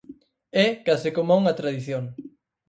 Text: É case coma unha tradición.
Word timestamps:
É 0.65 0.67
case 0.87 1.09
coma 1.17 1.37
unha 1.41 1.57
tradición. 1.59 2.03